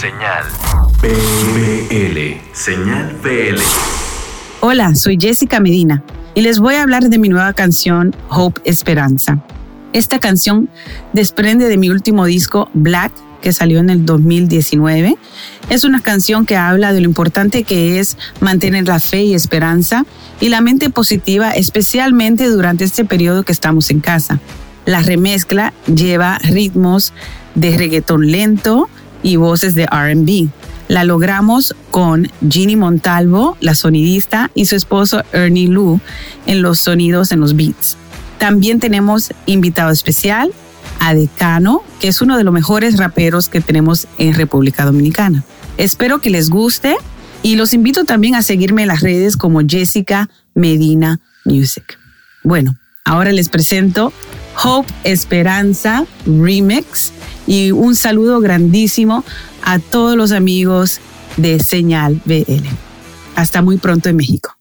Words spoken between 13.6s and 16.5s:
en el 2019. Es una canción